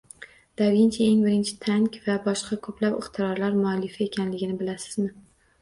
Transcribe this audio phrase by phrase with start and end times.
[0.59, 5.11] Da Vinchi eng birinchi tank va boshqa ko‘plab ixtirolar muallifi ekanligini bilasizmi?